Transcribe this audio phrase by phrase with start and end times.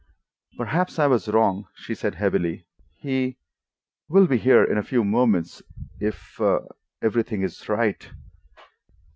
[0.57, 2.65] "Perhaps I was wrong," she said heavily.
[2.97, 5.61] "He—will be here in a few moments
[5.99, 8.09] if—everything is right."